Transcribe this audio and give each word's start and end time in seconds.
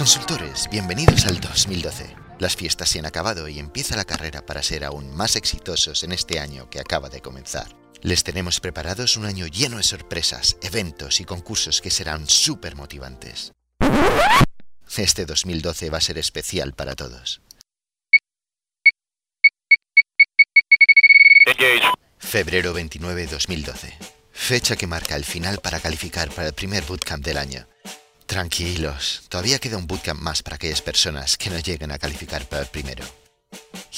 Consultores, 0.00 0.66
bienvenidos 0.70 1.26
al 1.26 1.38
2012. 1.42 2.16
Las 2.38 2.56
fiestas 2.56 2.88
se 2.88 2.98
han 2.98 3.04
acabado 3.04 3.48
y 3.48 3.58
empieza 3.58 3.96
la 3.96 4.06
carrera 4.06 4.46
para 4.46 4.62
ser 4.62 4.82
aún 4.82 5.14
más 5.14 5.36
exitosos 5.36 6.04
en 6.04 6.12
este 6.12 6.40
año 6.40 6.70
que 6.70 6.80
acaba 6.80 7.10
de 7.10 7.20
comenzar. 7.20 7.76
Les 8.00 8.24
tenemos 8.24 8.60
preparados 8.60 9.18
un 9.18 9.26
año 9.26 9.46
lleno 9.46 9.76
de 9.76 9.82
sorpresas, 9.82 10.56
eventos 10.62 11.20
y 11.20 11.26
concursos 11.26 11.82
que 11.82 11.90
serán 11.90 12.26
súper 12.30 12.76
motivantes. 12.76 13.52
Este 14.96 15.26
2012 15.26 15.90
va 15.90 15.98
a 15.98 16.00
ser 16.00 16.16
especial 16.16 16.72
para 16.72 16.96
todos. 16.96 17.42
Febrero 22.16 22.72
29 22.72 23.26
2012. 23.26 23.98
Fecha 24.32 24.76
que 24.76 24.86
marca 24.86 25.14
el 25.14 25.26
final 25.26 25.58
para 25.58 25.78
calificar 25.78 26.30
para 26.30 26.48
el 26.48 26.54
primer 26.54 26.84
bootcamp 26.84 27.22
del 27.22 27.36
año. 27.36 27.66
Tranquilos, 28.30 29.22
todavía 29.28 29.58
queda 29.58 29.76
un 29.76 29.88
bootcamp 29.88 30.20
más 30.20 30.44
para 30.44 30.54
aquellas 30.54 30.82
personas 30.82 31.36
que 31.36 31.50
no 31.50 31.58
lleguen 31.58 31.90
a 31.90 31.98
calificar 31.98 32.48
para 32.48 32.62
el 32.62 32.68
primero. 32.68 33.04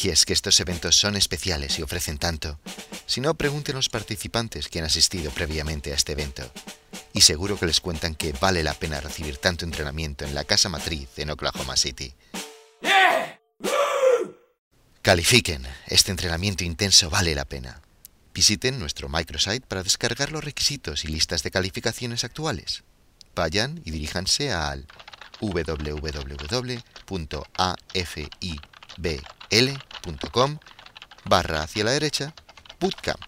Y 0.03 0.09
es 0.09 0.25
que 0.25 0.33
estos 0.33 0.59
eventos 0.59 0.97
son 0.97 1.17
especiales 1.17 1.79
y 1.79 1.83
ofrecen 1.83 2.17
tanto. 2.17 2.59
Si 3.05 3.21
no, 3.21 3.35
pregunten 3.35 3.75
a 3.75 3.81
los 3.81 3.91
participantes 3.91 4.69
que 4.69 4.79
han 4.79 4.87
asistido 4.87 5.31
previamente 5.33 5.93
a 5.93 5.97
este 5.97 6.13
evento. 6.13 6.51
Y 7.13 7.21
seguro 7.21 7.59
que 7.59 7.67
les 7.67 7.83
cuentan 7.83 8.15
que 8.15 8.33
vale 8.33 8.63
la 8.63 8.73
pena 8.73 9.03
recibir 9.03 9.37
tanto 9.37 9.67
entrenamiento 9.67 10.25
en 10.25 10.35
la 10.35 10.45
casa 10.45 10.71
matriz 10.71 11.11
en 11.19 11.29
Oklahoma 11.29 11.77
City. 11.77 12.15
Califiquen, 15.03 15.67
este 15.89 16.11
entrenamiento 16.11 16.65
intenso 16.65 17.11
vale 17.11 17.35
la 17.35 17.45
pena. 17.45 17.83
Visiten 18.33 18.79
nuestro 18.79 19.11
microsite 19.11 19.67
para 19.67 19.83
descargar 19.83 20.33
los 20.33 20.43
requisitos 20.43 21.05
y 21.05 21.09
listas 21.09 21.43
de 21.43 21.51
calificaciones 21.51 22.25
actuales 22.25 22.83
vayan 23.35 23.81
y 23.85 23.91
diríjanse 23.91 24.53
al 24.53 24.87
www.afibl.com 25.41 25.79
barra 31.25 31.63
hacia 31.63 31.85
la 31.85 31.93
derecha 31.93 32.35
bootcamp 32.81 33.21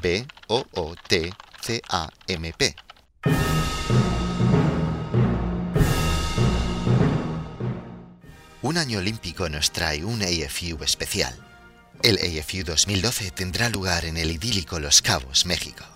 B 0.00 0.26
O 0.48 0.64
O 0.72 0.94
T 1.08 1.32
C 1.62 1.80
A 1.88 2.08
M 2.26 2.52
P. 2.52 2.76
Un 8.62 8.78
año 8.78 8.98
olímpico 8.98 9.48
nos 9.48 9.70
trae 9.70 10.04
un 10.04 10.22
AFU 10.22 10.82
especial. 10.82 11.34
El 12.02 12.18
AFU 12.18 12.64
2012 12.64 13.30
tendrá 13.30 13.68
lugar 13.68 14.04
en 14.04 14.16
el 14.16 14.30
idílico 14.32 14.80
Los 14.80 15.02
Cabos, 15.02 15.46
México. 15.46 15.95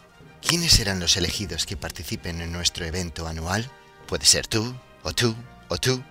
¿Quiénes 0.50 0.72
serán 0.72 0.98
los 0.98 1.16
elegidos 1.16 1.64
que 1.64 1.76
participen 1.76 2.40
en 2.40 2.50
nuestro 2.50 2.84
evento 2.84 3.28
anual? 3.28 3.70
Puede 4.08 4.24
ser 4.24 4.48
tú, 4.48 4.74
o 5.04 5.12
tú, 5.12 5.36
o 5.68 5.78
tú. 5.78 6.02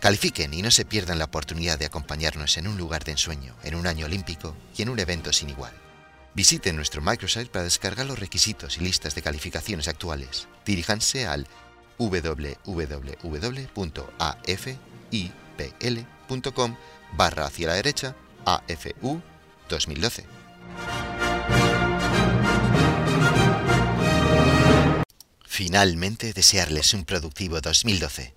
Califiquen 0.00 0.54
y 0.54 0.62
no 0.62 0.70
se 0.70 0.86
pierdan 0.86 1.18
la 1.18 1.26
oportunidad 1.26 1.78
de 1.78 1.84
acompañarnos 1.84 2.56
en 2.56 2.66
un 2.66 2.78
lugar 2.78 3.04
de 3.04 3.12
ensueño, 3.12 3.54
en 3.62 3.74
un 3.74 3.86
año 3.86 4.06
olímpico 4.06 4.56
y 4.74 4.80
en 4.80 4.88
un 4.88 4.98
evento 4.98 5.30
sin 5.30 5.50
igual. 5.50 5.74
Visiten 6.32 6.74
nuestro 6.74 7.02
microsite 7.02 7.50
para 7.50 7.64
descargar 7.64 8.06
los 8.06 8.18
requisitos 8.18 8.78
y 8.78 8.80
listas 8.80 9.14
de 9.14 9.20
calificaciones 9.20 9.88
actuales. 9.88 10.48
Diríjanse 10.64 11.26
al 11.26 11.46
www.afipl.com 11.98 12.56
barra 17.12 17.44
hacia 17.44 17.66
la 17.66 17.74
derecha 17.74 18.16
AFU 18.46 19.20
2012. 19.68 20.39
Finalmente, 25.60 26.32
desearles 26.32 26.94
un 26.94 27.04
productivo 27.04 27.60
2012. 27.60 28.32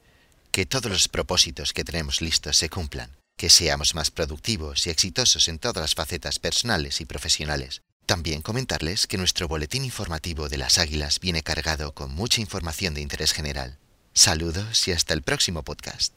Que 0.52 0.66
todos 0.66 0.92
los 0.92 1.08
propósitos 1.08 1.72
que 1.72 1.86
tenemos 1.86 2.20
listos 2.20 2.58
se 2.58 2.68
cumplan. 2.68 3.16
Que 3.38 3.50
seamos 3.50 3.96
más 3.96 4.12
productivos 4.12 4.86
y 4.86 4.90
exitosos 4.90 5.48
en 5.48 5.58
todas 5.58 5.82
las 5.82 5.96
facetas 5.96 6.38
personales 6.40 7.00
y 7.00 7.06
profesionales. 7.06 7.82
También 8.06 8.42
comentarles 8.42 9.08
que 9.08 9.18
nuestro 9.18 9.48
boletín 9.48 9.86
informativo 9.86 10.50
de 10.50 10.58
las 10.58 10.78
águilas 10.78 11.22
viene 11.22 11.44
cargado 11.44 11.94
con 11.94 12.14
mucha 12.14 12.42
información 12.42 12.94
de 12.94 13.00
interés 13.00 13.32
general. 13.32 13.80
Saludos 14.14 14.86
y 14.90 14.92
hasta 14.92 15.14
el 15.14 15.22
próximo 15.22 15.64
podcast. 15.64 16.12